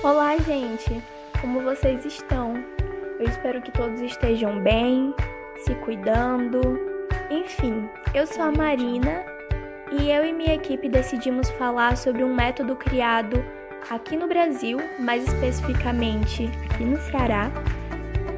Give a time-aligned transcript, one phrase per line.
[0.00, 1.02] Olá, gente!
[1.40, 2.54] Como vocês estão?
[3.18, 5.12] Eu espero que todos estejam bem,
[5.64, 6.60] se cuidando.
[7.28, 9.24] Enfim, eu sou a Marina
[9.90, 13.44] e eu e minha equipe decidimos falar sobre um método criado
[13.90, 17.50] aqui no Brasil, mais especificamente aqui no Ceará,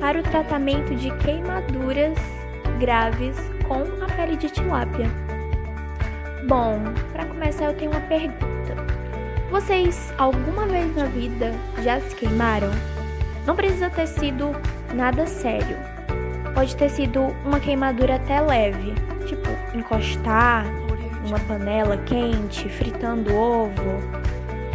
[0.01, 2.19] para o tratamento de queimaduras
[2.81, 3.37] graves
[3.69, 5.11] com a pele de tilápia.
[6.49, 6.81] Bom,
[7.13, 8.90] para começar eu tenho uma pergunta.
[9.51, 12.71] Vocês alguma vez na vida já se queimaram?
[13.45, 14.53] Não precisa ter sido
[14.95, 15.77] nada sério.
[16.55, 18.95] Pode ter sido uma queimadura até leve,
[19.27, 20.65] tipo encostar
[21.27, 23.99] uma panela quente, fritando ovo.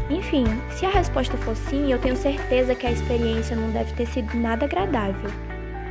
[0.10, 4.06] Enfim, se a resposta for sim, eu tenho certeza que a experiência não deve ter
[4.08, 5.32] sido nada agradável.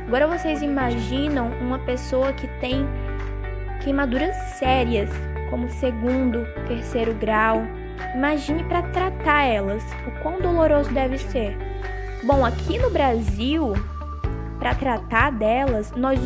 [0.07, 2.87] Agora vocês imaginam uma pessoa que tem
[3.83, 5.09] queimaduras sérias,
[5.49, 7.63] como segundo, terceiro grau,
[8.15, 11.57] Imagine para tratar elas, o quão doloroso deve ser.
[12.23, 13.73] Bom, aqui no Brasil,
[14.59, 16.19] para tratar delas, nós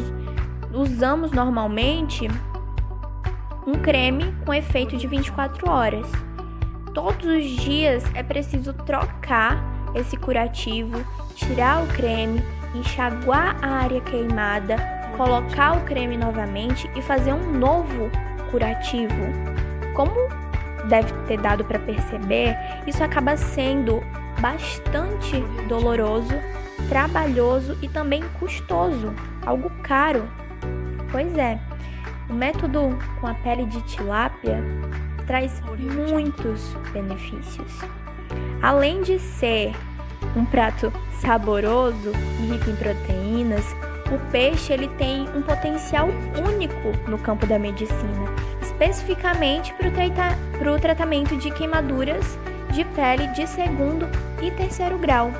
[0.73, 2.27] usamos normalmente
[3.66, 6.08] um creme com efeito de 24 horas.
[6.93, 9.63] Todos os dias é preciso trocar
[9.95, 11.03] esse curativo,
[11.36, 12.41] tirar o creme,
[12.75, 14.77] enxaguar a área queimada,
[15.17, 18.09] colocar o creme novamente e fazer um novo
[18.52, 19.25] curativo.
[19.95, 20.13] Como
[20.89, 24.03] deve ter dado para perceber, isso acaba sendo
[24.41, 26.33] bastante doloroso,
[26.89, 29.13] trabalhoso e também custoso,
[29.45, 30.27] algo caro.
[31.11, 31.59] Pois é,
[32.29, 34.63] o método com a pele de tilápia
[35.25, 35.61] traz
[36.09, 37.79] muitos benefícios.
[38.61, 39.73] Além de ser
[40.35, 43.65] um prato saboroso e rico em proteínas,
[44.11, 46.09] o peixe ele tem um potencial
[46.47, 48.33] único no campo da medicina,
[48.80, 49.73] especificamente
[50.58, 52.38] para o tratamento de queimaduras
[52.72, 54.08] de pele de segundo
[54.41, 55.31] e terceiro grau.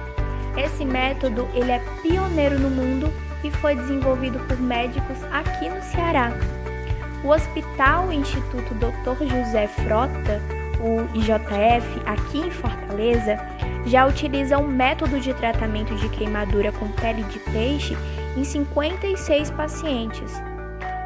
[0.58, 6.31] Esse método ele é pioneiro no mundo e foi desenvolvido por médicos aqui no Ceará.
[7.24, 9.25] O Hospital Instituto Dr.
[9.25, 10.42] José Frota,
[10.81, 13.38] o IJF, aqui em Fortaleza,
[13.86, 17.97] já utiliza um método de tratamento de queimadura com pele de peixe
[18.36, 20.42] em 56 pacientes.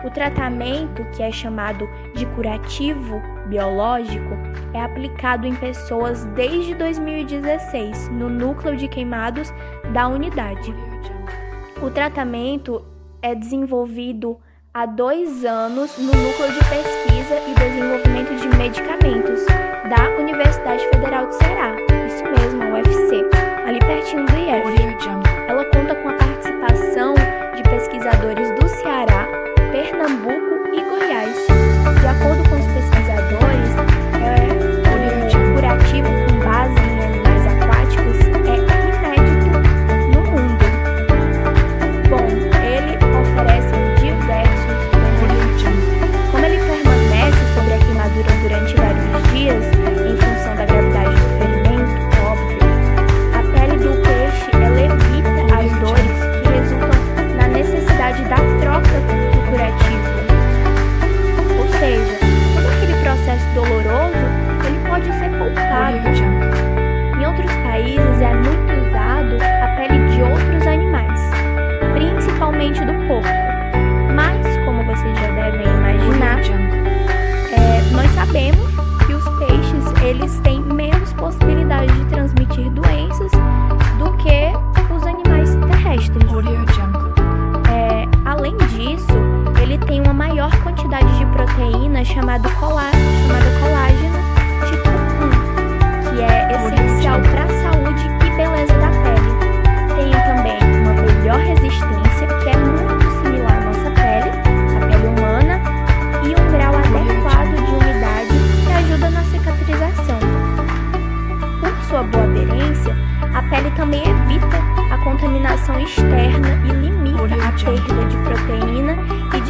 [0.04, 1.90] O tratamento, que é chamado
[2.24, 4.34] de curativo biológico,
[4.74, 9.54] é aplicado em pessoas desde 2016 no núcleo de queimados
[9.92, 10.74] da unidade.
[11.82, 12.86] O tratamento
[13.22, 14.38] é desenvolvido
[14.74, 19.46] há dois anos no Núcleo de Pesquisa e Desenvolvimento de Medicamentos
[19.90, 21.76] da Universidade Federal do Ceará,
[22.08, 23.22] isso mesmo, a UFC,
[23.68, 25.10] ali pertinho do IF.
[25.50, 27.14] Ela conta com a participação
[27.54, 28.43] de pesquisadores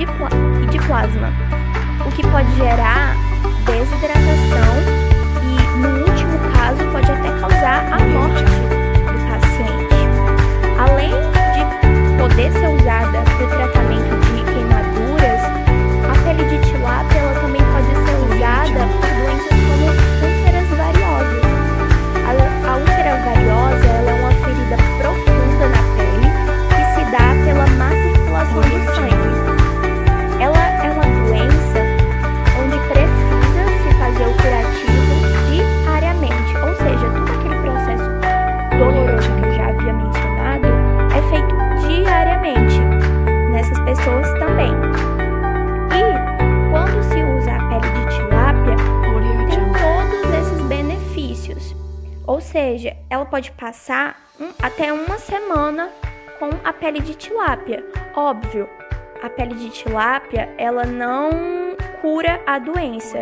[0.05, 1.31] de, e de plasma,
[2.05, 3.15] o que pode gerar
[3.65, 4.73] desidratação
[5.41, 10.01] e, no último caso, pode até causar a morte do paciente.
[10.77, 11.11] Além
[11.53, 15.41] de poder ser usada para o tratamento de queimaduras,
[16.09, 19.12] a pele de tilápia ela também pode ser usada
[53.23, 55.89] ela pode passar um, até uma semana
[56.39, 57.81] com a pele de tilápia.
[58.13, 58.69] Óbvio,
[59.21, 61.31] a pele de tilápia ela não
[62.01, 63.21] cura a doença,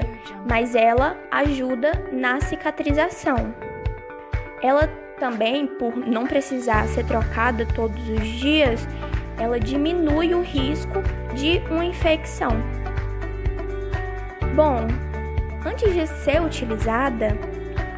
[0.49, 3.53] mas ela ajuda na cicatrização.
[4.63, 4.87] Ela
[5.19, 8.87] também, por não precisar ser trocada todos os dias,
[9.37, 11.03] ela diminui o risco
[11.35, 12.51] de uma infecção.
[14.55, 14.87] Bom,
[15.63, 17.37] antes de ser utilizada,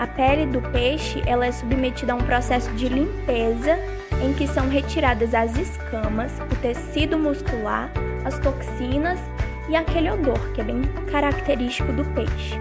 [0.03, 3.79] a pele do peixe ela é submetida a um processo de limpeza
[4.21, 7.89] em que são retiradas as escamas, o tecido muscular,
[8.25, 9.17] as toxinas
[9.69, 12.59] e aquele odor que é bem característico do peixe.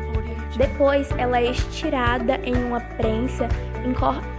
[0.56, 3.48] Depois ela é estirada em uma prensa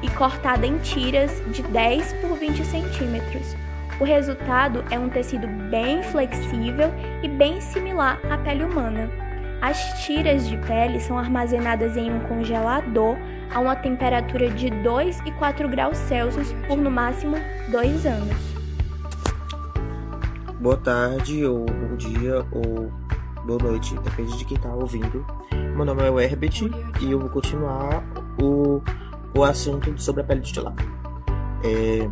[0.02, 3.58] e cortada em tiras de 10 por 20 centímetros.
[4.00, 6.90] O resultado é um tecido bem flexível
[7.22, 9.23] e bem similar à pele humana.
[9.64, 13.16] As tiras de pele são armazenadas em um congelador
[13.50, 17.38] a uma temperatura de 2 e 4 graus Celsius por no máximo
[17.72, 18.36] 2 anos.
[20.60, 22.92] Boa tarde, ou bom dia, ou
[23.46, 25.26] boa noite, depende de quem está ouvindo.
[25.54, 26.70] Meu nome é o Herbert
[27.00, 28.04] e eu vou continuar
[28.42, 28.82] o,
[29.34, 30.86] o assunto sobre a pele de tilápia.
[31.64, 32.10] É,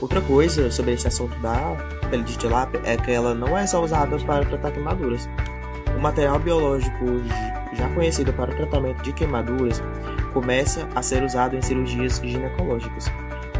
[0.00, 1.76] outra coisa sobre esse assunto da
[2.08, 5.28] pele de tilápia é que ela não é só usada para tratar queimaduras
[6.04, 7.06] material biológico
[7.72, 9.82] já conhecido para o tratamento de queimaduras
[10.34, 13.06] começa a ser usado em cirurgias ginecológicas.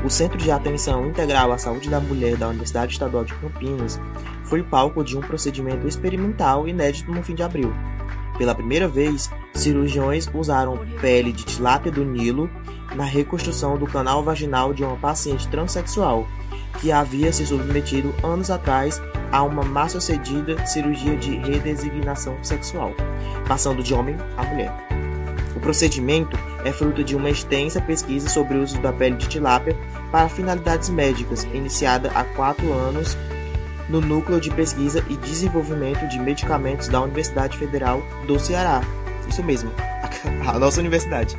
[0.05, 3.99] O Centro de Atenção Integral à Saúde da Mulher da Universidade Estadual de Campinas
[4.43, 7.73] foi palco de um procedimento experimental inédito no fim de abril.
[8.37, 12.51] Pela primeira vez, cirurgiões usaram pele de tilápia do Nilo
[12.95, 16.29] na reconstrução do canal vaginal de uma paciente transexual
[16.81, 19.01] que havia se submetido anos atrás
[19.31, 22.93] a uma mal sucedida cirurgia de redesignação sexual,
[23.47, 24.73] passando de homem a mulher.
[25.57, 29.77] O procedimento é fruto de uma extensa pesquisa sobre o uso da pele de tilápia
[30.11, 33.17] para finalidades médicas, iniciada há quatro anos
[33.89, 38.83] no Núcleo de Pesquisa e Desenvolvimento de Medicamentos da Universidade Federal do Ceará.
[39.29, 39.71] Isso mesmo,
[40.47, 41.37] a nossa universidade.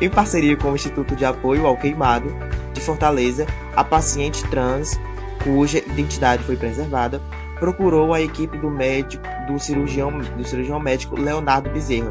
[0.00, 2.34] Em parceria com o Instituto de Apoio ao Queimado
[2.72, 3.46] de Fortaleza,
[3.78, 4.98] a paciente trans
[5.44, 7.22] cuja identidade foi preservada,
[7.60, 12.10] procurou a equipe do médico do cirurgião, do cirurgião médico Leonardo Bezerra,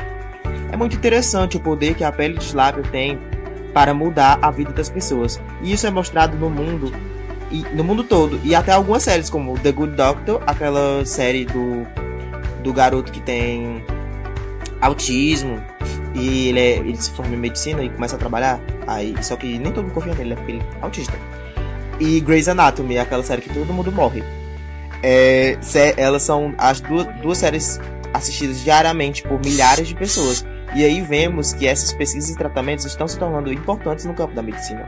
[0.71, 3.19] É muito interessante o poder que a pele de lábio tem
[3.73, 5.39] para mudar a vida das pessoas.
[5.61, 6.91] E isso é mostrado no mundo
[7.51, 11.85] e no mundo todo e até algumas séries como The Good Doctor, aquela série do
[12.61, 13.83] do garoto que tem
[14.81, 15.61] autismo
[16.13, 18.59] e ele, é, ele se forma em medicina e começa a trabalhar.
[18.85, 20.35] Aí, só que nem todo mundo confia nele, né?
[20.35, 21.13] Porque ele é autista.
[21.99, 24.23] E Grey's Anatomy, aquela série que todo mundo morre.
[25.03, 25.57] É,
[25.95, 27.79] elas são as duas, duas séries
[28.13, 30.45] assistidas diariamente por milhares de pessoas.
[30.75, 34.41] E aí vemos que essas pesquisas e tratamentos estão se tornando importantes no campo da
[34.41, 34.87] medicina.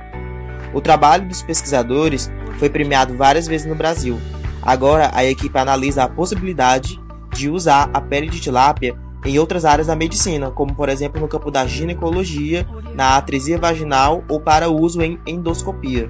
[0.74, 4.19] O trabalho dos pesquisadores foi premiado várias vezes no Brasil.
[4.62, 7.00] Agora a equipe analisa a possibilidade
[7.34, 8.96] de usar a pele de tilápia
[9.26, 14.24] em outras áreas da medicina, como por exemplo no campo da ginecologia, na atrisia vaginal
[14.30, 16.10] ou para uso em endoscopia.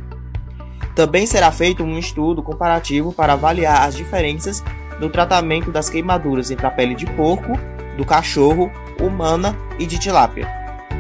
[0.96, 4.63] Também será feito um estudo comparativo para avaliar as diferenças
[5.00, 7.54] no tratamento das queimaduras entre a pele de porco,
[7.98, 10.48] do cachorro, humana e de tilápia.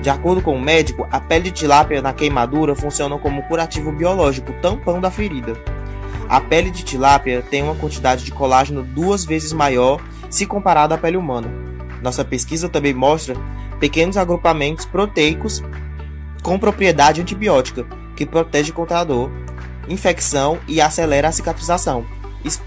[0.01, 4.53] De acordo com o médico, a pele de tilápia na queimadura funciona como curativo biológico,
[4.61, 5.53] tampão da ferida.
[6.29, 9.99] A pele de tilápia tem uma quantidade de colágeno duas vezes maior
[10.29, 11.68] se comparada à pele humana.
[12.01, 13.35] Nossa pesquisa também mostra
[13.79, 15.63] pequenos agrupamentos proteicos
[16.41, 19.31] com propriedade antibiótica, que protege contra a dor,
[19.87, 22.05] infecção e acelera a cicatrização.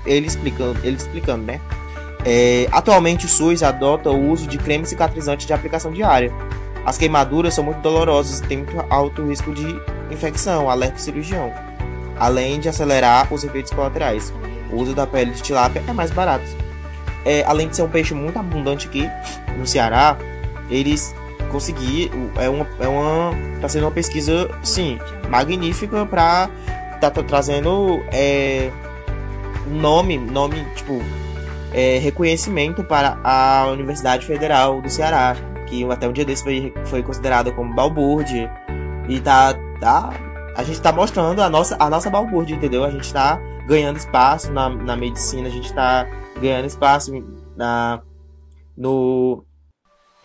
[0.04, 1.60] Ele explicando, ele explicando né?
[2.24, 6.32] É, atualmente o SUS adota o uso de creme cicatrizante de aplicação diária.
[6.84, 9.66] As queimaduras são muito dolorosas e têm muito alto risco de
[10.10, 11.52] infecção, alerta cirurgião,
[12.18, 14.32] além de acelerar os efeitos colaterais.
[14.70, 16.61] O uso da pele de tilápia é mais barato
[17.24, 19.08] é, além de ser um peixe muito abundante aqui
[19.56, 20.16] no Ceará,
[20.70, 21.14] eles
[21.50, 22.30] conseguiram.
[22.36, 23.32] É uma, é uma.
[23.60, 24.98] Tá sendo uma pesquisa, sim,
[25.28, 26.48] magnífica para
[27.00, 28.70] tá, tá, trazendo é,
[29.68, 31.00] nome, nome, tipo,
[31.72, 35.36] é, reconhecimento para a Universidade Federal do Ceará,
[35.66, 38.50] que até um dia desse foi, foi considerada como balbúrdia.
[39.08, 40.12] E tá, tá.
[40.54, 42.84] A gente tá mostrando a nossa, a nossa balbúrdia, entendeu?
[42.84, 46.06] A gente tá ganhando espaço na, na medicina, a gente tá
[46.40, 47.12] ganhando espaço
[47.56, 48.02] na,
[48.76, 49.44] no,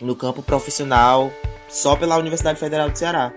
[0.00, 1.30] no campo profissional
[1.68, 3.32] só pela Universidade Federal do Ceará.